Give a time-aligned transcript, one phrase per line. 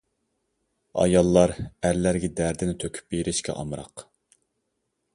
[1.03, 4.09] ئاياللار ئەرلەرگە دەردىنى تۆكۈپ بېرىشكە ئامراق.